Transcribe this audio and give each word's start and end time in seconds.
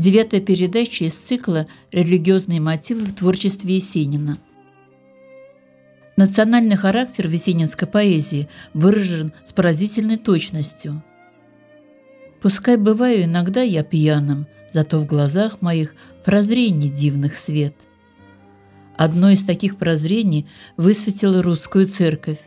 Девятая 0.00 0.40
передача 0.40 1.04
из 1.04 1.14
цикла 1.14 1.66
«Религиозные 1.92 2.58
мотивы 2.58 3.04
в 3.04 3.14
творчестве 3.14 3.74
Есенина». 3.74 4.38
Национальный 6.16 6.76
характер 6.76 7.28
весенинской 7.28 7.86
поэзии 7.86 8.48
выражен 8.72 9.34
с 9.44 9.52
поразительной 9.52 10.16
точностью. 10.16 11.04
Пускай 12.40 12.78
бываю 12.78 13.24
иногда 13.24 13.60
я 13.60 13.84
пьяным, 13.84 14.46
зато 14.72 14.98
в 15.00 15.04
глазах 15.04 15.60
моих 15.60 15.94
прозрений 16.24 16.88
дивных 16.88 17.34
свет. 17.34 17.74
Одно 18.96 19.28
из 19.28 19.44
таких 19.44 19.76
прозрений 19.76 20.46
высветила 20.78 21.42
русскую 21.42 21.86
церковь. 21.86 22.40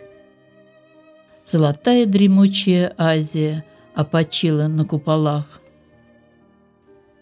Золотая 1.46 2.08
дремучая 2.08 2.96
Азия 2.98 3.64
опочила 3.94 4.68
на 4.68 4.86
куполах. 4.86 5.63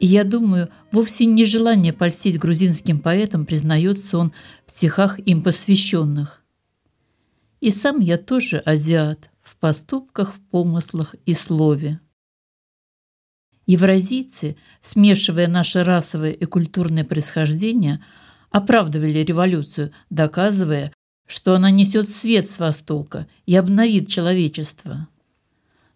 И 0.02 0.08
я 0.08 0.24
думаю, 0.24 0.70
вовсе 0.92 1.26
не 1.28 1.46
желание 1.46 1.94
польстить 1.94 2.40
грузинским 2.40 3.00
поэтам 3.00 3.46
признается 3.46 4.18
он 4.18 4.34
в 4.66 4.72
стихах 4.72 5.20
им 5.20 5.44
посвященных. 5.44 6.44
И 7.60 7.70
сам 7.70 8.00
я 8.00 8.18
тоже 8.18 8.58
азиат 8.58 9.30
в 9.44 9.56
поступках, 9.58 10.34
в 10.34 10.40
помыслах 10.50 11.14
и 11.28 11.36
слове. 11.36 12.00
Евразийцы, 13.68 14.58
смешивая 14.82 15.48
наше 15.48 15.84
расовое 15.84 16.32
и 16.32 16.46
культурное 16.46 17.04
происхождение, 17.04 18.04
оправдывали 18.50 19.20
революцию, 19.20 19.92
доказывая, 20.10 20.92
что 21.28 21.54
она 21.54 21.70
несет 21.70 22.10
свет 22.10 22.50
с 22.50 22.58
Востока 22.58 23.28
и 23.46 23.56
обновит 23.56 24.08
человечество. 24.08 25.08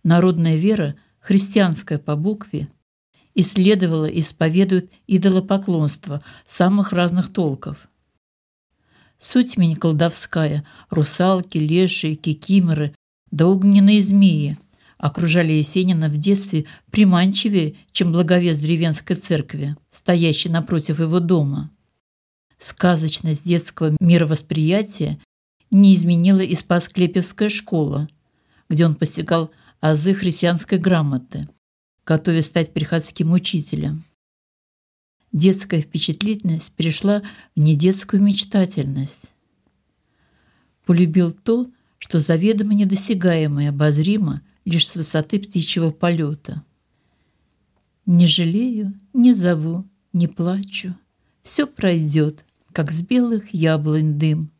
Народная 0.03 0.57
вера, 0.57 0.95
христианская 1.19 1.97
по 1.97 2.15
букве, 2.15 2.69
исследовала 3.35 4.05
и 4.05 4.21
исповедует 4.21 4.91
идолопоклонство 5.07 6.23
самых 6.45 6.93
разных 6.93 7.31
толков. 7.31 7.89
Суть 9.19 9.57
мень 9.57 9.75
колдовская, 9.75 10.65
русалки, 10.89 11.57
лешие, 11.57 12.15
кикиморы, 12.15 12.95
да 13.31 13.47
огненные 13.47 14.01
змеи 14.01 14.57
окружали 14.97 15.51
Есенина 15.51 16.07
в 16.07 16.17
детстве 16.17 16.65
приманчивее, 16.89 17.75
чем 17.91 18.11
благовест 18.11 18.61
деревенской 18.61 19.15
церкви, 19.17 19.75
стоящей 19.89 20.49
напротив 20.49 20.99
его 20.99 21.19
дома. 21.19 21.69
Сказочность 22.57 23.43
детского 23.43 23.95
мировосприятия 23.99 25.19
не 25.69 25.93
изменила 25.93 26.39
и 26.39 26.55
Спасклепевская 26.55 27.49
школа, 27.49 28.07
где 28.69 28.85
он 28.85 28.95
постигал 28.95 29.51
азы 29.81 30.13
христианской 30.13 30.77
грамоты– 30.77 31.49
готовясь 32.05 32.45
стать 32.45 32.73
приходским 32.73 33.31
учителем. 33.31 34.03
Детская 35.31 35.81
впечатлительность 35.81 36.71
перешла 36.73 37.21
в 37.55 37.59
недетскую 37.59 38.21
мечтательность. 38.21 39.33
Полюбил 40.85 41.31
то, 41.31 41.67
что 41.97 42.19
заведомо 42.19 42.73
недосягаемо 42.73 43.63
и 43.63 43.67
обозримо 43.67 44.41
лишь 44.63 44.87
с 44.87 44.95
высоты 44.95 45.39
птичьего 45.39 45.91
полета. 45.91 46.63
Не 48.05 48.27
жалею, 48.27 48.93
не 49.13 49.33
зову, 49.33 49.83
не 50.13 50.27
плачу. 50.27 50.95
Все 51.41 51.65
пройдет, 51.65 52.45
как 52.71 52.91
с 52.91 53.01
белых 53.01 53.53
яблонь 53.53 54.17
дым. 54.17 54.51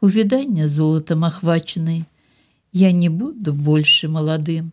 Увидание 0.00 0.68
золотом 0.68 1.24
охваченный. 1.24 2.04
Я 2.72 2.92
не 2.92 3.08
буду 3.08 3.52
больше 3.52 4.08
молодым. 4.08 4.72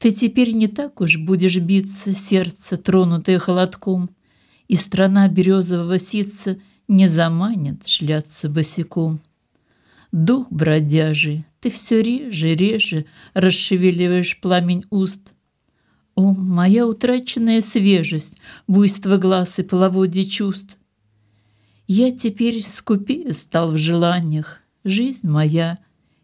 Ты 0.00 0.12
теперь 0.12 0.54
не 0.54 0.66
так 0.66 1.02
уж 1.02 1.18
будешь 1.18 1.58
биться, 1.58 2.14
сердце, 2.14 2.78
тронутое 2.78 3.38
холодком, 3.38 4.08
И 4.66 4.76
страна 4.76 5.28
березового 5.28 5.98
ситца 5.98 6.58
не 6.88 7.06
заманит 7.06 7.86
шляться 7.86 8.48
босиком. 8.48 9.20
Дух 10.10 10.46
бродяжий, 10.50 11.44
ты 11.60 11.68
все 11.68 12.00
реже, 12.00 12.54
реже 12.54 13.04
расшевеливаешь 13.34 14.40
пламень 14.40 14.84
уст. 14.88 15.20
О, 16.14 16.32
моя 16.32 16.86
утраченная 16.86 17.60
свежесть, 17.60 18.36
буйство 18.66 19.18
глаз 19.18 19.58
и 19.58 19.62
половодье 19.64 20.24
чувств! 20.24 20.78
Я 21.86 22.10
теперь 22.10 22.64
скупее 22.64 23.34
стал 23.34 23.72
в 23.72 23.76
желаниях, 23.76 24.60
жизнь 24.82 25.28
моя, 25.28 25.78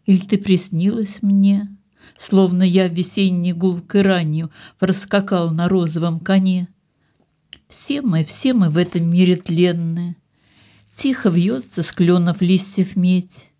или 0.07 0.19
ты 0.19 0.39
приснилась 0.39 1.21
мне?» 1.21 1.76
Словно 2.17 2.63
я 2.63 2.87
в 2.87 2.93
весенний 2.93 3.53
гулкой 3.53 4.01
ранью 4.01 4.51
проскакал 4.79 5.51
на 5.51 5.67
розовом 5.67 6.19
коне. 6.19 6.67
Все 7.67 8.01
мы, 8.01 8.23
все 8.23 8.53
мы 8.53 8.69
в 8.69 8.77
этом 8.77 9.09
мире 9.09 9.35
тленны. 9.35 10.15
Тихо 10.95 11.29
вьется 11.29 11.83
с 11.83 11.91
кленов 11.91 12.41
листьев 12.41 12.95
медь. 12.95 13.51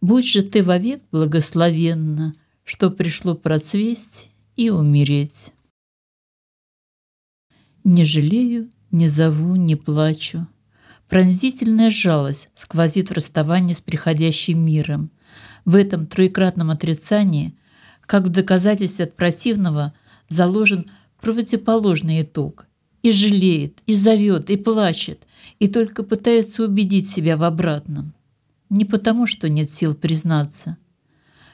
Будь 0.00 0.26
же 0.26 0.42
ты 0.42 0.62
вовек 0.62 1.02
благословенна, 1.10 2.34
Что 2.64 2.90
пришло 2.90 3.34
процвесть 3.34 4.30
и 4.56 4.70
умереть. 4.70 5.52
Не 7.82 8.04
жалею, 8.04 8.70
не 8.90 9.08
зову, 9.08 9.56
не 9.56 9.74
плачу. 9.74 10.46
Пронзительная 11.08 11.88
жалость 11.90 12.50
сквозит 12.54 13.08
в 13.08 13.14
расставании 13.14 13.72
с 13.72 13.80
приходящим 13.80 14.62
миром. 14.64 15.10
В 15.64 15.74
этом 15.74 16.06
троекратном 16.06 16.70
отрицании 16.70 17.54
как 18.08 18.24
в 18.24 18.30
доказательстве 18.30 19.04
от 19.04 19.14
противного 19.14 19.92
заложен 20.30 20.86
противоположный 21.20 22.22
итог. 22.22 22.66
И 23.02 23.12
жалеет, 23.12 23.82
и 23.84 23.94
зовет, 23.94 24.48
и 24.48 24.56
плачет, 24.56 25.26
и 25.58 25.68
только 25.68 26.02
пытается 26.02 26.64
убедить 26.64 27.10
себя 27.10 27.36
в 27.36 27.42
обратном. 27.42 28.14
Не 28.70 28.86
потому, 28.86 29.26
что 29.26 29.50
нет 29.50 29.72
сил 29.72 29.94
признаться. 29.94 30.78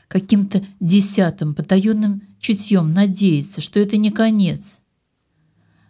Каким-то 0.07 0.65
десятым 0.79 1.55
потаенным 1.57 2.23
чутьем 2.39 2.95
надеется, 2.95 3.61
что 3.61 3.81
это 3.81 3.97
не 3.97 4.13
конец. 4.13 4.79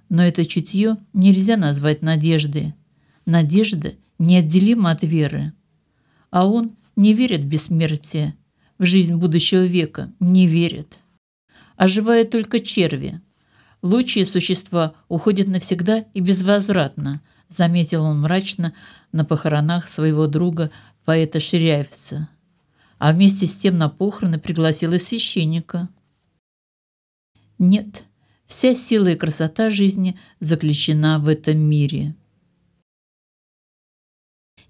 Но 0.08 0.22
это 0.22 0.46
чутье 0.46 0.96
нельзя 1.12 1.58
назвать 1.58 2.00
надеждой. 2.00 2.74
Надежда 3.26 3.92
неотделима 4.18 4.92
от 4.92 5.02
веры. 5.02 5.52
А 6.30 6.46
он 6.46 6.74
не 6.96 7.12
верит 7.12 7.40
в 7.40 7.46
бессмертие, 7.46 8.34
в 8.78 8.86
жизнь 8.86 9.14
будущего 9.16 9.64
века, 9.64 10.12
не 10.20 10.46
верит. 10.46 10.98
Оживают 11.76 12.30
только 12.30 12.60
черви. 12.60 13.20
Лучшие 13.82 14.24
существа 14.24 14.94
уходят 15.08 15.48
навсегда 15.48 16.04
и 16.14 16.20
безвозвратно, 16.20 17.20
заметил 17.48 18.04
он 18.04 18.20
мрачно 18.20 18.74
на 19.12 19.24
похоронах 19.24 19.86
своего 19.86 20.26
друга, 20.26 20.70
поэта 21.04 21.40
Ширяевца. 21.40 22.28
А 22.98 23.12
вместе 23.12 23.46
с 23.46 23.54
тем 23.54 23.76
на 23.76 23.88
похороны 23.88 24.38
пригласил 24.38 24.94
и 24.94 24.98
священника. 24.98 25.88
Нет, 27.58 28.04
вся 28.46 28.74
сила 28.74 29.08
и 29.08 29.16
красота 29.16 29.70
жизни 29.70 30.18
заключена 30.40 31.18
в 31.18 31.28
этом 31.28 31.58
мире. 31.58 32.14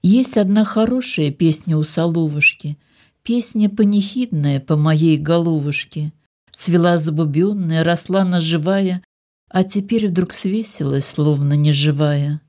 Есть 0.03 0.37
одна 0.37 0.65
хорошая 0.65 1.31
песня 1.31 1.77
у 1.77 1.85
Соловушки– 1.85 2.77
Песня 3.25 3.71
панихидная 3.71 4.61
по 4.61 4.77
моей 4.77 5.17
головушке, 5.17 6.13
Цвела 6.55 6.99
забубенная, 6.99 7.83
росла 7.83 8.23
наживая, 8.23 9.03
А 9.49 9.65
теперь 9.65 10.09
вдруг 10.09 10.35
свесилась, 10.35 11.07
словно 11.07 11.55
неживая. 11.55 12.43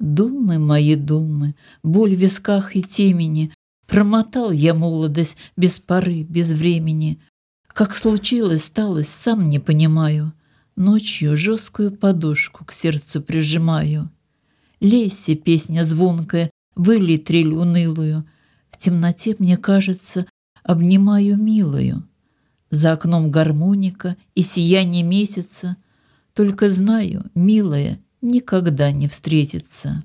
Думы 0.00 0.58
мои 0.58 0.96
думы, 0.96 1.54
боль 1.84 2.16
в 2.16 2.18
висках 2.18 2.74
и 2.74 2.82
темени, 2.82 3.52
Промотал 3.86 4.50
я 4.50 4.74
молодость 4.74 5.36
без 5.56 5.78
поры, 5.78 6.24
без 6.24 6.52
времени. 6.52 7.22
Как 7.68 7.94
случилось, 7.94 8.64
сталось, 8.64 9.08
сам 9.08 9.48
не 9.48 9.60
понимаю. 9.60 10.32
Ночью 10.74 11.36
жесткую 11.36 11.92
подушку 11.92 12.64
к 12.64 12.72
сердцу 12.72 13.22
прижимаю. 13.22 14.10
Лейся, 14.80 15.36
песня 15.36 15.84
звонкая, 15.84 16.50
вылей 16.74 17.18
трель 17.18 17.54
унылую— 17.54 18.26
в 18.78 18.80
темноте, 18.80 19.34
мне 19.40 19.56
кажется, 19.56 20.26
обнимаю 20.62 21.36
милую. 21.36 22.08
За 22.70 22.92
окном 22.92 23.32
гармоника 23.32 24.16
и 24.36 24.42
сияние 24.42 25.02
месяца. 25.02 25.76
Только 26.32 26.68
знаю, 26.68 27.24
милая, 27.34 27.98
никогда 28.20 28.92
не 28.92 29.08
встретится. 29.08 30.04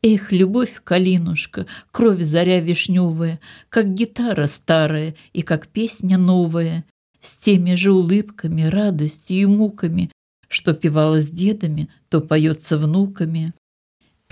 Эх, 0.00 0.30
любовь, 0.30 0.80
калинушка, 0.84 1.66
кровь 1.90 2.20
заря 2.20 2.60
вишневая, 2.60 3.40
Как 3.68 3.92
гитара 3.92 4.46
старая 4.46 5.16
и 5.32 5.42
как 5.42 5.66
песня 5.66 6.18
новая, 6.18 6.84
С 7.20 7.34
теми 7.34 7.74
же 7.74 7.90
улыбками, 7.90 8.62
радостью 8.62 9.38
и 9.38 9.46
муками, 9.46 10.12
Что 10.46 10.72
певалось 10.72 11.30
дедами, 11.30 11.88
то 12.08 12.20
поется 12.20 12.78
внуками. 12.78 13.54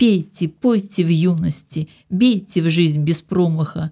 Пейте, 0.01 0.49
пойте 0.49 1.03
в 1.03 1.09
юности, 1.09 1.87
бейте 2.09 2.63
в 2.63 2.71
жизнь 2.71 3.03
без 3.03 3.21
промаха. 3.21 3.91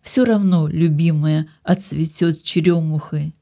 Все 0.00 0.24
равно, 0.24 0.66
любимая, 0.66 1.46
отцветет 1.62 2.42
черемухой. 2.42 3.34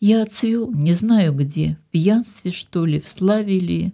Я 0.00 0.22
отцвел, 0.22 0.72
не 0.72 0.94
знаю 0.94 1.34
где, 1.34 1.76
в 1.76 1.90
пьянстве, 1.90 2.52
что 2.52 2.86
ли, 2.86 2.98
в 2.98 3.06
славе 3.06 3.60
ли. 3.60 3.92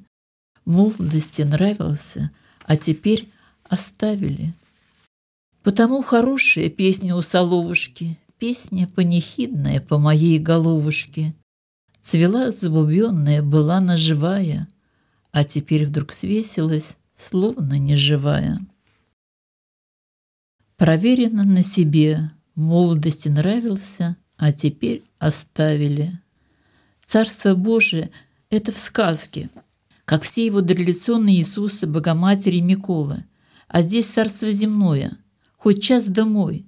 молодости 0.64 1.42
нравился, 1.42 2.30
а 2.64 2.76
теперь 2.76 3.28
оставили. 3.64 4.54
Потому 5.64 6.00
хорошая 6.02 6.70
песня 6.70 7.16
у 7.16 7.22
Соловушки, 7.22 8.16
песня 8.38 8.86
панихидная 8.86 9.80
по 9.80 9.98
моей 9.98 10.38
головушке. 10.38 11.34
Цвела 12.02 12.52
забубенная, 12.52 13.42
была 13.42 13.80
наживая, 13.80 14.68
а 15.32 15.42
теперь 15.42 15.86
вдруг 15.86 16.12
свесилась, 16.12 16.98
словно 17.14 17.78
неживая. 17.78 18.60
Проверено 20.76 21.44
на 21.44 21.62
себе, 21.62 22.32
молодости 22.54 23.28
нравился, 23.28 24.16
а 24.36 24.52
теперь 24.52 25.02
оставили. 25.18 26.20
Царство 27.04 27.54
Божие– 27.54 28.10
это 28.50 28.72
в 28.72 28.78
сказке, 28.78 29.48
как 30.04 30.22
все 30.22 30.44
его 30.44 30.60
дореволюционные 30.60 31.36
Иисусы, 31.36 31.86
Богоматери 31.86 32.60
Миколы. 32.60 33.24
А 33.68 33.82
здесь 33.82 34.06
царство 34.06 34.52
земное, 34.52 35.16
хоть 35.56 35.82
час 35.82 36.04
домой. 36.06 36.66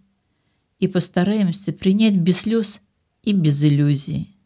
И 0.78 0.88
постараемся 0.88 1.72
принять 1.72 2.16
без 2.16 2.40
слез 2.40 2.80
и 3.22 3.32
без 3.32 3.62
иллюзий. 3.62 4.36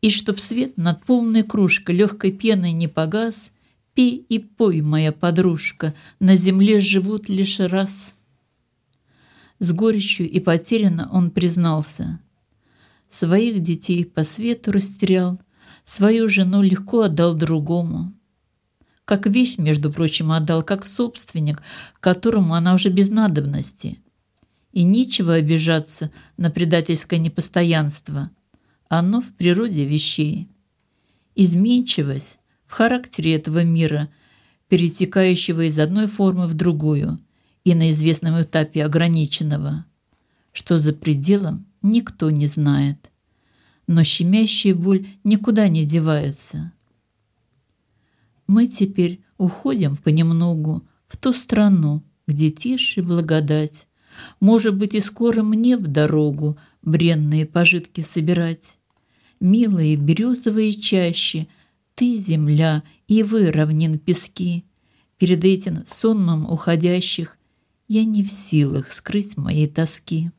И 0.00 0.10
чтоб 0.10 0.38
свет 0.38 0.76
над 0.76 1.02
полной 1.04 1.42
кружкой 1.42 1.96
легкой 1.96 2.32
пеной 2.32 2.72
не 2.72 2.88
погас, 2.88 3.50
Пей 3.96 4.16
и 4.28 4.38
пой, 4.38 4.82
моя 4.82 5.10
подружка, 5.10 5.94
на 6.20 6.36
земле 6.36 6.80
живут 6.80 7.30
лишь 7.30 7.60
раз. 7.60 8.14
С 9.58 9.72
горечью 9.72 10.28
и 10.28 10.38
потерянно 10.38 11.08
он 11.10 11.30
признался. 11.30 12.20
Своих 13.08 13.62
детей 13.62 14.04
по 14.04 14.22
свету 14.22 14.70
растерял, 14.70 15.40
свою 15.82 16.28
жену 16.28 16.60
легко 16.60 17.04
отдал 17.04 17.32
другому. 17.34 18.12
Как 19.06 19.26
вещь, 19.26 19.56
между 19.56 19.90
прочим, 19.90 20.30
отдал, 20.30 20.62
как 20.62 20.86
собственник, 20.86 21.62
которому 21.98 22.52
она 22.52 22.74
уже 22.74 22.90
без 22.90 23.08
надобности. 23.08 23.98
И 24.72 24.82
нечего 24.82 25.32
обижаться 25.32 26.10
на 26.36 26.50
предательское 26.50 27.18
непостоянство. 27.18 28.30
Оно 28.90 29.22
в 29.22 29.32
природе 29.32 29.86
вещей. 29.86 30.50
Изменчивость 31.34 32.38
в 32.66 32.72
характере 32.72 33.34
этого 33.34 33.64
мира, 33.64 34.08
перетекающего 34.68 35.68
из 35.68 35.78
одной 35.78 36.06
формы 36.06 36.46
в 36.46 36.54
другую 36.54 37.20
и 37.64 37.74
на 37.74 37.90
известном 37.90 38.40
этапе 38.40 38.84
ограниченного. 38.84 39.84
Что 40.52 40.76
за 40.76 40.92
пределом, 40.92 41.66
никто 41.82 42.30
не 42.30 42.46
знает. 42.46 43.10
Но 43.86 44.02
щемящая 44.02 44.74
боль 44.74 45.06
никуда 45.24 45.68
не 45.68 45.84
девается. 45.84 46.72
Мы 48.46 48.66
теперь 48.66 49.20
уходим 49.38 49.96
понемногу 49.96 50.86
в 51.06 51.16
ту 51.16 51.32
страну, 51.32 52.02
где 52.26 52.50
тише 52.50 53.02
благодать. 53.02 53.88
Может 54.40 54.76
быть, 54.76 54.94
и 54.94 55.00
скоро 55.00 55.42
мне 55.42 55.76
в 55.76 55.86
дорогу 55.86 56.58
бренные 56.82 57.46
пожитки 57.46 58.00
собирать. 58.00 58.78
Милые 59.40 59.96
березовые 59.96 60.72
чащи, 60.72 61.48
ты 61.96 62.16
земля, 62.18 62.84
и 63.08 63.22
вы 63.22 63.50
равнин 63.50 63.98
пески. 63.98 64.64
Перед 65.16 65.44
этим 65.44 65.82
сонмом 65.86 66.48
уходящих 66.48 67.38
я 67.88 68.04
не 68.04 68.22
в 68.22 68.30
силах 68.30 68.92
скрыть 68.92 69.38
моей 69.38 69.66
тоски. 69.66 70.30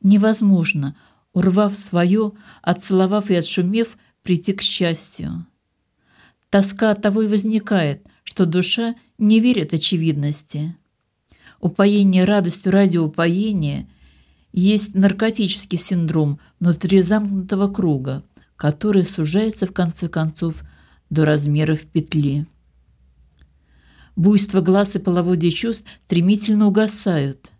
Невозможно, 0.00 0.96
урвав 1.32 1.76
свое, 1.76 2.32
отцеловав 2.62 3.30
и 3.30 3.34
отшумев, 3.34 3.98
прийти 4.22 4.52
к 4.52 4.62
счастью. 4.62 5.44
Тоска 6.50 6.92
от 6.92 7.02
того 7.02 7.22
и 7.22 7.28
возникает, 7.28 8.06
что 8.22 8.46
душа 8.46 8.94
не 9.18 9.40
верит 9.40 9.72
очевидности. 9.72 10.76
Упоение 11.60 12.24
радостью 12.24 12.70
ради 12.70 12.98
упоения 12.98 13.88
есть 14.52 14.94
наркотический 14.94 15.78
синдром 15.78 16.38
внутри 16.60 17.02
замкнутого 17.02 17.66
круга, 17.66 18.22
который 18.60 19.04
сужается 19.04 19.64
в 19.64 19.72
конце 19.72 20.06
концов 20.06 20.64
до 21.08 21.24
размеров 21.24 21.80
петли. 21.86 22.46
Буйство 24.16 24.60
глаз 24.60 24.96
и 24.96 24.98
половодье 24.98 25.50
чувств 25.50 25.86
стремительно 26.04 26.66
угасают. 26.66 27.52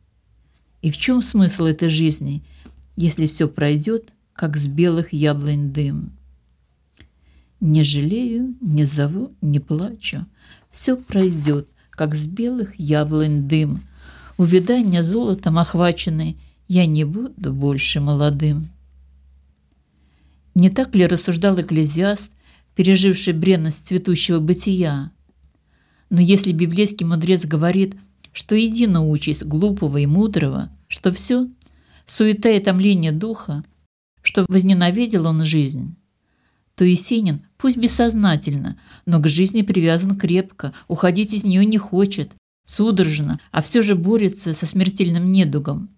И 0.83 0.91
в 0.91 0.99
чем 0.99 1.23
смысл 1.23 1.65
этой 1.65 1.89
жизни, 1.89 2.45
если 2.97 3.25
все 3.25 3.49
пройдет, 3.49 4.13
как 4.35 4.59
с 4.59 4.67
белых 4.67 5.15
яблонь 5.15 5.73
дым? 5.73 6.13
Не 7.61 7.83
жалею, 7.83 8.55
не 8.61 8.85
зову, 8.85 9.33
не 9.41 9.59
плачу. 9.59 10.27
Все 10.71 10.99
пройдет, 10.99 11.67
как 11.93 12.15
с 12.15 12.27
белых 12.27 12.79
яблонь 12.79 13.49
дым. 13.49 13.81
Увидания 14.37 15.03
золотом 15.03 15.59
охваченный, 15.59 16.37
я 16.69 16.85
не 16.85 17.05
буду 17.05 17.55
больше 17.55 18.01
молодым. 18.01 18.69
Не 20.55 20.71
так 20.71 20.95
ли 20.95 21.07
рассуждал 21.07 21.61
экклезиаст, 21.61 22.33
переживший 22.75 23.33
бренность 23.33 23.87
цветущего 23.87 24.41
бытия? 24.41 25.13
Но 26.09 26.21
если 26.21 26.53
библейский 26.53 27.07
мудрец 27.07 27.45
говорит, 27.45 27.97
что 28.33 28.55
едина 28.55 29.07
участь 29.07 29.45
глупого 29.45 29.99
и 29.99 30.07
мудрого, 30.07 30.71
что 30.89 31.11
все– 31.11 31.49
суета 32.07 32.51
и 32.51 32.61
томление 32.61 33.13
духа, 33.13 33.65
что 34.23 34.45
возненавидел 34.49 35.27
он 35.27 35.45
жизнь, 35.45 35.95
то 36.75 36.85
Есенин, 36.85 37.43
пусть 37.59 37.77
бессознательно, 37.77 38.79
но 39.07 39.21
к 39.21 39.29
жизни 39.29 39.63
привязан 39.63 40.17
крепко, 40.17 40.73
уходить 40.89 41.33
из 41.33 41.45
нее 41.45 41.65
не 41.65 41.79
хочет, 41.79 42.33
судорожно, 42.67 43.39
а 43.51 43.63
все 43.63 43.83
же 43.83 43.95
борется 43.95 44.55
со 44.55 44.67
смертельным 44.67 45.31
недугом. 45.31 45.89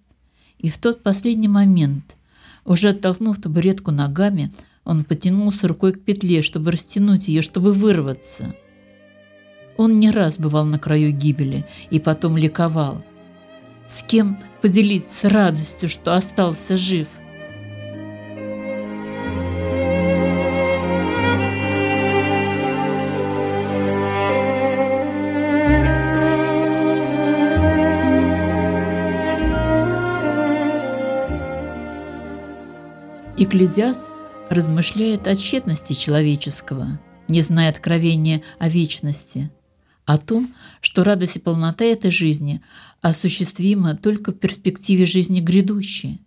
И 0.59 0.71
в 0.71 0.79
тот 0.79 1.03
последний 1.03 1.49
момент, 1.49 2.17
уже 2.65 2.91
оттолкнув 2.91 3.41
табуретку 3.41 3.91
ногами, 3.91 4.53
он 4.85 5.05
потянулся 5.05 5.69
рукой 5.69 5.93
к 5.93 6.05
петле, 6.05 6.43
чтобы 6.43 6.73
растянуть 6.73 7.29
ее, 7.29 7.43
чтобы 7.43 7.73
вырваться. 7.73 8.55
Он 9.77 9.99
не 9.99 10.11
раз 10.11 10.39
бывал 10.39 10.65
на 10.65 10.79
краю 10.79 11.13
гибели 11.13 11.67
и 11.91 11.99
потом 11.99 12.37
ликовал. 12.37 13.05
С 13.89 14.03
кем 14.03 14.39
поделиться 14.61 15.29
радостью, 15.29 15.89
что 15.89 16.15
остался 16.15 16.77
жив– 16.77 17.09
Экклезиаст 33.45 34.07
размышляет 34.51 35.27
о 35.27 35.35
тщетности 35.35 35.95
человеческого, 35.95 37.01
не 37.29 37.41
зная 37.41 37.71
откровения 37.71 38.41
о 38.61 38.69
вечности, 38.69 39.51
о 40.05 40.17
том, 40.17 40.55
что 40.81 41.03
радость 41.03 41.39
и 41.39 41.41
полнота 41.41 41.85
этой 41.85 42.13
жизни 42.13 42.63
осуществима 43.01 43.97
только 43.97 44.31
в 44.31 44.39
перспективе 44.39 45.07
жизни 45.07 45.41
грядущей. 45.41 46.23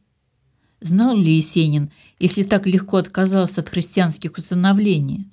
Знал 0.81 1.15
ли 1.15 1.31
Есенин, 1.35 1.89
если 2.19 2.43
так 2.43 2.67
легко 2.67 2.97
отказался 2.97 3.61
от 3.61 3.69
христианских 3.69 4.37
установлений, 4.37 5.25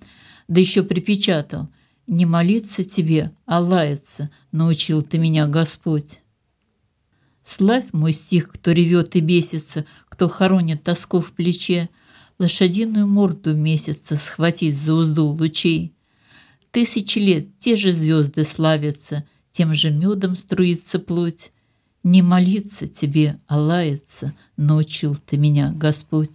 да 0.46 0.60
еще 0.60 0.84
припечатал 0.84 1.68
«Не 2.06 2.26
молиться 2.26 2.84
тебе, 2.84 3.32
а 3.44 3.58
лаяться, 3.58 4.30
научил 4.52 5.02
ты 5.02 5.18
меня 5.18 5.48
Господь». 5.48 6.20
Славь 7.42 7.86
мой 7.92 8.12
стих, 8.12 8.50
кто 8.50 8.70
ревет 8.70 9.16
и 9.16 9.20
бесится, 9.20 9.84
кто 10.08 10.28
хоронит 10.28 10.82
тоску 10.82 11.20
в 11.20 11.32
плече, 11.32 11.88
лошадиную 12.38 13.06
морду 13.06 13.54
месяца 13.54 14.16
схватить 14.16 14.76
за 14.76 14.94
узду 14.94 15.26
лучей. 15.26 15.92
Тысячи 16.70 17.18
лет 17.18 17.58
те 17.58 17.76
же 17.76 17.92
звезды 17.92 18.44
славятся, 18.44 19.24
тем 19.50 19.74
же 19.74 19.90
медом 19.90 20.36
струится 20.36 20.98
плоть. 20.98 21.52
Не 22.02 22.22
молиться 22.22 22.88
тебе, 22.88 23.38
а 23.46 23.60
лаяться, 23.60 24.34
научил 24.56 25.14
ты 25.14 25.36
меня, 25.36 25.72
Господь. 25.72 26.30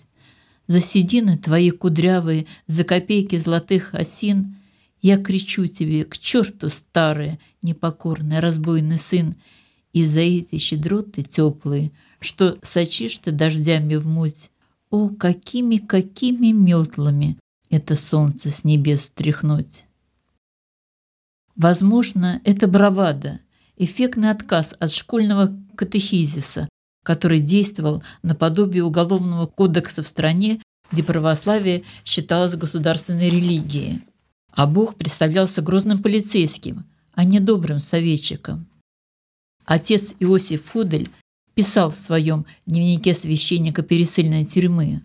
За 0.67 0.79
седины 0.79 1.37
твои 1.37 1.71
кудрявые, 1.71 2.45
за 2.67 2.83
копейки 2.83 3.35
золотых 3.37 3.93
осин 3.93 4.55
я 5.01 5.17
кричу 5.17 5.67
тебе, 5.67 6.03
к 6.05 6.17
черту 6.17 6.69
старый, 6.69 7.39
непокорный 7.61 8.39
разбойный 8.39 8.97
сын, 8.97 9.35
и 9.97 10.03
за 10.03 10.19
эти 10.19 10.59
щедроты 10.59 11.23
теплые, 11.23 11.91
что 12.19 12.57
сочишь 12.61 13.17
ты 13.17 13.31
дождями 13.31 13.95
в 13.95 14.05
муть. 14.05 14.51
О, 14.91 15.09
какими, 15.09 15.77
какими 15.77 16.51
метлами 16.51 17.37
это 17.69 17.95
солнце 17.95 18.51
с 18.51 18.63
небес 18.63 19.05
стряхнуть! 19.05 19.85
Возможно, 21.55 22.39
это 22.43 22.67
бравада, 22.67 23.39
эффектный 23.75 24.29
отказ 24.29 24.75
от 24.79 24.91
школьного 24.91 25.57
катехизиса, 25.75 26.69
который 27.03 27.39
действовал 27.39 28.03
наподобие 28.21 28.83
уголовного 28.83 29.47
кодекса 29.47 30.03
в 30.03 30.07
стране, 30.07 30.61
где 30.91 31.03
православие 31.03 31.83
считалось 32.05 32.55
государственной 32.55 33.29
религией. 33.29 34.01
а 34.51 34.67
Бог 34.67 34.95
представлялся 34.95 35.61
грозным 35.61 36.01
полицейским, 36.01 36.85
а 37.13 37.23
не 37.23 37.39
добрым 37.39 37.79
советчиком. 37.79 38.67
Отец 39.67 40.15
Иосиф 40.21 40.63
Фудель 40.63 41.09
писал 41.53 41.91
в 41.91 41.97
своем 41.97 42.45
дневнике 42.65 43.13
священника 43.13 43.83
пересыльной 43.83 44.45
тюрьмы. 44.45 45.03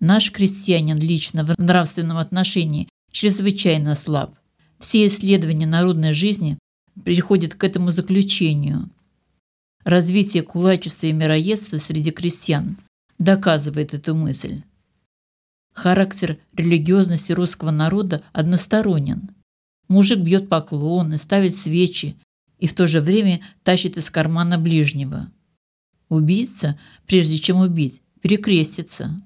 Наш 0.00 0.32
крестьянин 0.32 0.96
лично 0.96 1.44
в 1.44 1.58
нравственном 1.58 2.16
отношении 2.16 2.88
чрезвычайно 3.12 3.94
слаб. 3.94 4.34
Все 4.78 5.06
исследования 5.06 5.66
народной 5.66 6.14
жизни 6.14 6.58
приходят 7.04 7.54
к 7.54 7.62
этому 7.62 7.90
заключению. 7.90 8.88
Развитие 9.84 10.42
кулачества 10.42 11.06
и 11.06 11.12
мироедства 11.12 11.76
среди 11.76 12.12
крестьян 12.12 12.78
доказывает 13.18 13.92
эту 13.92 14.14
мысль. 14.14 14.62
Характер 15.74 16.38
религиозности 16.54 17.32
русского 17.32 17.70
народа 17.70 18.24
односторонен. 18.32 19.28
Мужик 19.88 20.20
бьет 20.20 20.48
поклоны, 20.48 21.18
ставит 21.18 21.54
свечи 21.54 22.16
и 22.58 22.66
в 22.66 22.74
то 22.74 22.86
же 22.86 23.00
время 23.00 23.40
тащит 23.62 23.96
из 23.96 24.10
кармана 24.10 24.58
ближнего. 24.58 25.30
Убийца, 26.08 26.78
прежде 27.06 27.38
чем 27.38 27.58
убить, 27.58 28.02
перекрестится. 28.20 29.20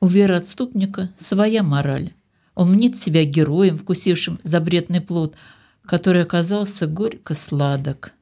У 0.00 0.06
вероотступника 0.06 1.12
своя 1.16 1.62
мораль. 1.62 2.12
Он 2.54 2.72
мнит 2.72 2.98
себя 2.98 3.24
героем, 3.24 3.76
вкусившим 3.76 4.40
запретный 4.42 5.00
плод, 5.00 5.36
который 5.82 6.22
оказался 6.22 6.86
горько 6.86 7.34
сладок. 7.34 8.12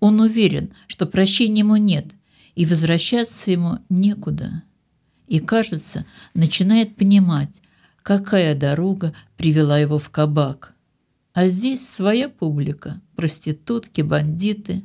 Он 0.00 0.20
уверен, 0.20 0.72
что 0.86 1.06
прощения 1.06 1.60
ему 1.60 1.76
нет, 1.76 2.06
и 2.54 2.66
возвращаться 2.66 3.50
ему 3.50 3.78
некуда 3.88 4.62
и, 5.32 5.40
кажется, 5.40 6.04
начинает 6.34 6.94
понимать, 6.94 7.48
какая 8.02 8.54
дорога 8.54 9.14
привела 9.38 9.78
его 9.78 9.98
в 9.98 10.10
кабак. 10.10 10.74
А 11.32 11.46
здесь 11.46 11.88
своя 11.88 12.28
публика, 12.28 13.00
проститутки, 13.16 14.02
бандиты. 14.02 14.84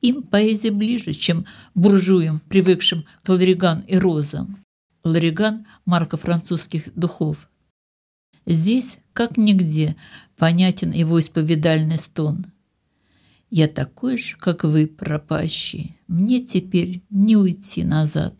Им 0.00 0.22
поэзия 0.22 0.70
ближе, 0.70 1.12
чем 1.12 1.46
буржуям, 1.74 2.40
привыкшим 2.48 3.04
к 3.22 3.28
лариган 3.28 3.80
и 3.80 3.96
розам. 3.96 4.56
Лариган– 5.02 5.66
марка 5.84 6.16
французских 6.16 6.94
духов. 6.94 7.50
Здесь, 8.46 8.98
как 9.12 9.36
нигде, 9.36 9.96
понятен 10.36 10.92
его 10.92 11.18
исповедальный 11.18 11.98
стон. 11.98 12.46
«Я 13.50 13.68
такой 13.68 14.18
же, 14.18 14.36
как 14.36 14.64
вы, 14.64 14.86
пропащий, 14.86 15.96
мне 16.08 16.40
теперь 16.40 17.02
не 17.10 17.36
уйти 17.36 17.84
назад». 17.84 18.34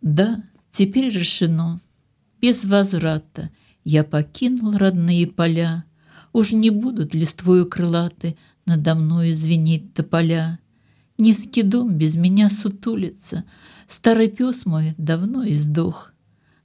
Да, 0.00 0.42
теперь 0.70 1.08
решено. 1.08 1.80
Без 2.40 2.64
возврата 2.64 3.50
я 3.84 4.02
покинул 4.04 4.76
родные 4.76 5.26
поля. 5.26 5.84
Уж 6.32 6.52
не 6.52 6.70
будут 6.70 7.14
листвою 7.14 7.66
крылаты 7.66 8.36
надо 8.66 8.94
мною 8.94 9.36
звенеть 9.36 9.92
тополя. 9.94 10.58
Низкий 11.18 11.62
дом 11.62 11.92
без 11.94 12.16
меня 12.16 12.48
сутулится, 12.48 13.44
Старый 13.86 14.28
пес 14.28 14.64
мой 14.64 14.94
давно 14.96 15.46
издох. 15.46 16.12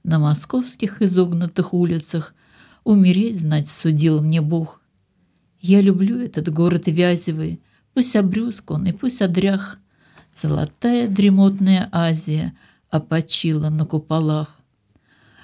На 0.02 0.18
московских 0.18 1.02
изогнутых 1.02 1.74
улицах 1.74 2.34
Умереть, 2.82 3.38
знать, 3.38 3.68
судил 3.68 4.22
мне 4.22 4.40
Бог. 4.40 4.80
Я 5.60 5.82
люблю 5.82 6.18
этот 6.18 6.50
город 6.52 6.84
вязевый, 6.86 7.60
Пусть 7.92 8.16
обрюзг 8.16 8.70
он 8.70 8.86
и 8.86 8.92
пусть 8.92 9.20
одрях. 9.20 9.78
Золотая 10.32 11.06
дремотная 11.06 11.88
Азия— 11.92 12.54
опочила 12.90 13.70
на 13.70 13.84
куполах. 13.84 14.59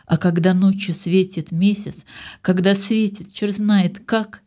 А 0.06 0.18
когда 0.18 0.54
ночью 0.54 0.94
светит 0.94 1.50
месяц, 1.50 2.04
когда 2.40 2.74
светит, 2.74 3.32
черт 3.32 3.54
знает 3.54 3.98
как, 3.98 4.42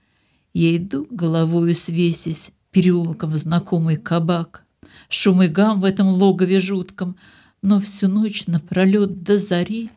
я 0.54 0.76
иду 0.76 1.06
головою 1.10 1.76
свесись 1.76 2.52
переулком 2.72 3.32
в 3.32 3.38
знакомый 3.38 3.98
кабак. 3.98 4.64
Шум 5.10 5.44
и 5.44 5.48
гам 5.48 5.82
в 5.82 5.86
этом 5.86 6.08
логове 6.08 6.60
жутком, 6.60 7.18
но 7.62 7.80
всю 7.80 8.08
ночь 8.08 8.48
напролет 8.48 9.24
до 9.24 9.38
зари 9.38 9.90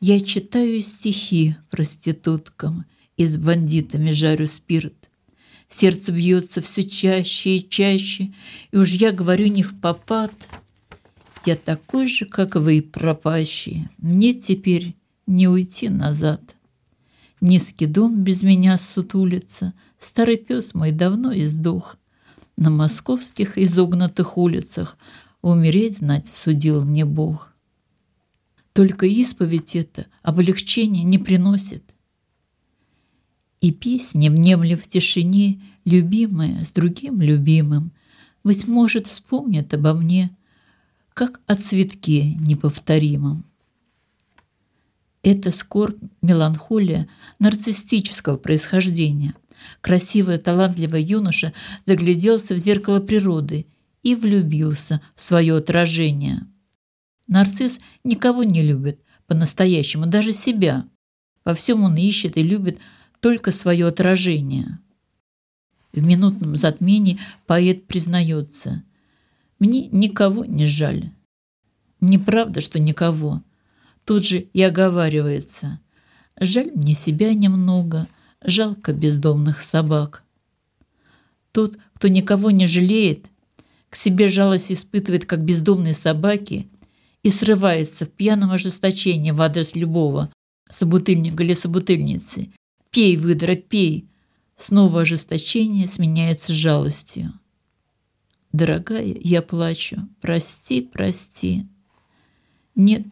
я 0.00 0.18
читаю 0.18 0.80
стихи 0.80 1.56
проституткам 1.70 2.86
и 3.16 3.24
с 3.24 3.36
бандитами 3.36 4.10
жарю 4.10 4.46
спирт. 4.46 5.10
Сердце 5.68 6.12
бьется 6.12 6.60
все 6.60 6.82
чаще 6.82 7.56
и 7.56 7.68
чаще, 7.68 8.32
и 8.72 8.76
уж 8.76 8.90
я 8.92 9.12
говорю 9.12 9.46
не 9.46 9.62
в 9.62 9.78
попад— 9.78 10.32
я 11.44 11.56
такой 11.56 12.06
же, 12.06 12.24
как 12.24 12.54
вы, 12.54 12.82
пропащие. 12.82 13.90
Мне 13.98 14.32
теперь 14.32 14.94
не 15.26 15.48
уйти 15.48 15.88
назад. 15.88 16.56
Низкий 17.40 17.86
дом 17.86 18.22
без 18.22 18.42
меня 18.42 18.76
сутулится, 18.76 19.74
Старый 19.98 20.36
пес 20.36 20.74
мой 20.74 20.90
давно 20.90 21.32
издох. 21.32 21.96
На 22.56 22.70
московских 22.70 23.56
изогнутых 23.56 24.36
улицах 24.36 24.98
Умереть, 25.42 25.98
знать, 25.98 26.28
судил 26.28 26.84
мне 26.84 27.04
Бог. 27.04 27.52
Только 28.72 29.06
исповедь 29.06 29.74
это 29.74 30.06
облегчения 30.22 31.02
не 31.02 31.18
приносит. 31.18 31.94
И 33.60 33.72
песни, 33.72 34.28
внемли 34.28 34.74
в 34.74 34.86
тишине, 34.88 35.60
Любимая 35.84 36.62
с 36.62 36.70
другим 36.70 37.20
любимым, 37.20 37.92
Быть 38.44 38.68
может, 38.68 39.06
вспомнят 39.06 39.74
обо 39.74 39.94
мне— 39.94 40.36
как 41.14 41.40
о 41.46 41.56
цветке 41.56 42.34
неповторимом. 42.34 43.44
Это 45.22 45.50
скорбь, 45.50 46.02
меланхолия 46.20 47.08
нарциссического 47.38 48.36
происхождения. 48.36 49.34
Красивый, 49.80 50.38
талантливый 50.38 51.04
юноша 51.04 51.52
загляделся 51.86 52.54
в 52.54 52.58
зеркало 52.58 53.00
природы 53.00 53.66
и 54.02 54.14
влюбился 54.14 55.00
в 55.14 55.20
свое 55.20 55.56
отражение. 55.56 56.46
Нарцисс 57.28 57.78
никого 58.02 58.42
не 58.42 58.62
любит 58.62 59.00
по-настоящему, 59.26 60.06
даже 60.06 60.32
себя. 60.32 60.84
Во 61.44 61.54
всем 61.54 61.84
он 61.84 61.94
ищет 61.96 62.36
и 62.36 62.42
любит 62.42 62.78
только 63.20 63.52
свое 63.52 63.86
отражение. 63.86 64.80
В 65.92 66.04
минутном 66.04 66.56
затмении 66.56 67.20
поэт 67.46 67.86
признается– 67.86 68.82
мне 69.62 69.86
никого 69.86 70.44
не 70.44 70.66
жаль. 70.66 71.12
Неправда, 72.00 72.60
что 72.60 72.80
никого. 72.80 73.42
Тут 74.04 74.26
же 74.26 74.40
и 74.40 74.62
оговаривается. 74.62 75.80
Жаль 76.38 76.70
мне 76.74 76.94
себя 76.94 77.34
немного, 77.34 78.06
жалко 78.42 78.92
бездомных 78.92 79.60
собак. 79.60 80.24
Тот, 81.52 81.76
кто 81.94 82.08
никого 82.08 82.50
не 82.50 82.66
жалеет, 82.66 83.26
к 83.90 83.96
себе 83.96 84.28
жалость 84.28 84.72
испытывает, 84.72 85.26
как 85.26 85.44
бездомные 85.44 85.94
собаки, 85.94 86.68
и 87.22 87.30
срывается 87.30 88.06
в 88.06 88.10
пьяном 88.10 88.50
ожесточении 88.50 89.30
в 89.30 89.40
адрес 89.40 89.76
любого, 89.76 90.32
собутыльника 90.68 91.44
или 91.44 91.54
собутыльницы. 91.54 92.50
«Пей, 92.90 93.16
выдра, 93.16 93.54
пей!» 93.54 94.08
Снова 94.56 95.02
ожесточение 95.02 95.88
сменяется 95.88 96.52
жалостью. 96.52 97.32
Дорогая, 98.52 99.16
я 99.18 99.40
плачу. 99.40 99.96
Прости, 100.20 100.82
прости. 100.82 101.66
Нет, 102.74 103.06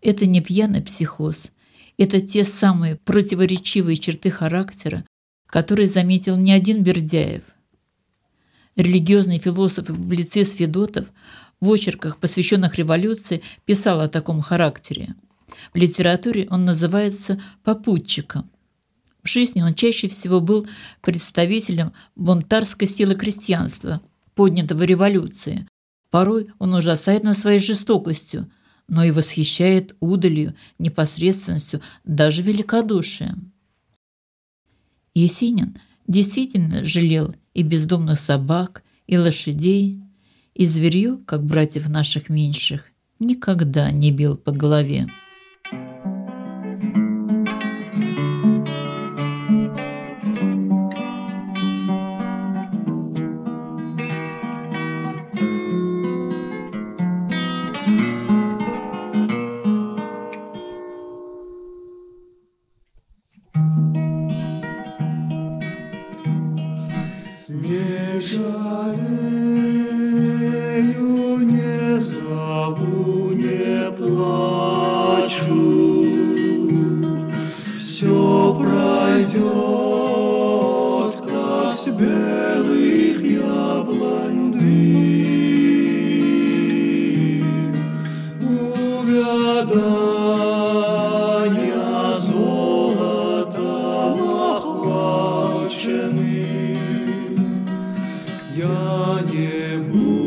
это 0.00 0.26
не 0.26 0.40
пьяный 0.40 0.82
психоз. 0.82 1.50
Это 1.98 2.20
те 2.20 2.44
самые 2.44 2.96
противоречивые 2.96 3.96
черты 3.96 4.30
характера, 4.30 5.04
которые 5.46 5.86
заметил 5.86 6.36
не 6.36 6.52
один 6.52 6.82
Бердяев. 6.82 7.42
Религиозный 8.76 9.38
философ 9.38 9.90
и 9.90 9.94
публицист 9.94 10.56
Федотов 10.56 11.06
в 11.60 11.68
очерках, 11.68 12.16
посвященных 12.16 12.76
революции, 12.76 13.42
писал 13.66 14.00
о 14.00 14.08
таком 14.08 14.40
характере. 14.40 15.14
В 15.74 15.76
литературе 15.76 16.46
он 16.48 16.64
называется 16.64 17.42
попутчиком. 17.62 18.50
В 19.22 19.28
жизни 19.28 19.60
он 19.60 19.74
чаще 19.74 20.08
всего 20.08 20.40
был 20.40 20.66
представителем 21.02 21.92
бунтарской 22.16 22.88
силы 22.88 23.14
крестьянства– 23.14 24.00
поднятого 24.34 24.84
революции. 24.84 25.66
Порой 26.10 26.48
он 26.58 26.72
ужасает 26.72 27.24
нас 27.24 27.40
своей 27.40 27.58
жестокостью, 27.58 28.50
но 28.90 29.04
и 29.04 29.12
восхищает 29.12 29.96
удалью, 30.00 30.54
непосредственностью, 30.78 31.80
даже 32.04 32.42
великодушием. 32.42 33.52
Есенин 35.14 35.78
действительно 36.06 36.84
жалел 36.84 37.34
и 37.54 37.62
бездомных 37.62 38.18
собак, 38.18 38.82
и 39.06 39.16
лошадей, 39.16 40.02
и 40.54 40.66
зверье, 40.66 41.18
как 41.24 41.44
братьев 41.44 41.88
наших 41.88 42.28
меньших, 42.28 42.84
никогда 43.20 43.90
не 43.92 44.10
бил 44.10 44.36
по 44.36 44.50
голове. 44.50 45.06
treasure. 68.30 68.69
Я 99.00 100.19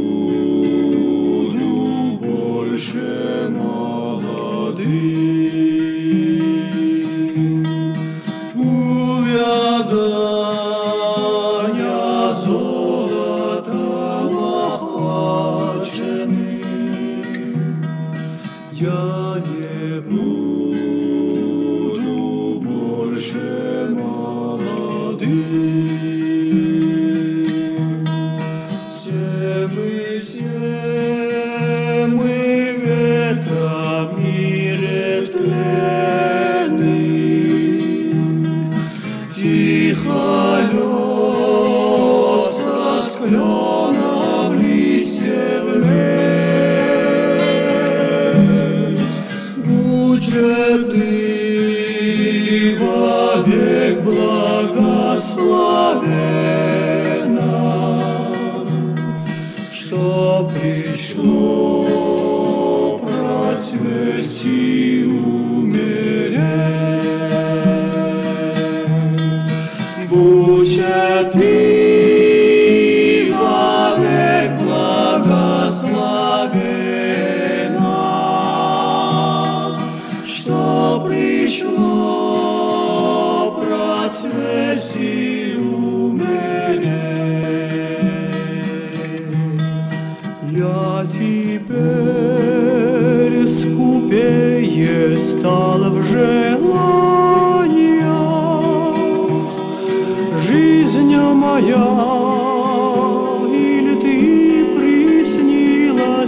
श 70.44 71.63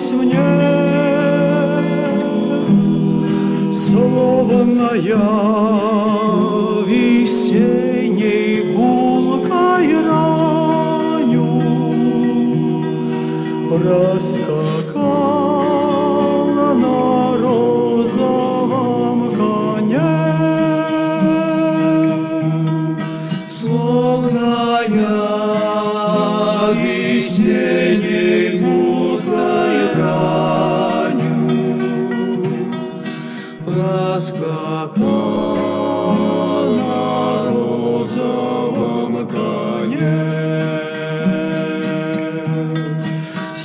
приснилась 0.06 0.12
мне? 0.12 0.40
Словно 3.72 4.94
я 4.96 5.56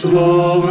Словно 0.00 0.69